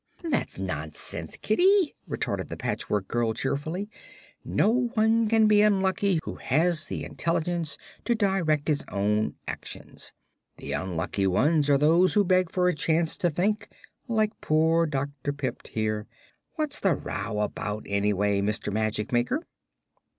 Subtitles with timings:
[0.23, 3.87] "That's nonsense, kiddie," retorted the Patchwork Girl cheerfully.
[4.43, 10.11] "No one can be unlucky who has the intelligence to direct his own actions.
[10.57, 13.69] The unlucky ones are those who beg for a chance to think,
[14.07, 15.31] like poor Dr.
[15.33, 16.07] Pipt here.
[16.55, 18.73] What's the row about, anyway, Mr.
[18.73, 19.43] Magic maker?"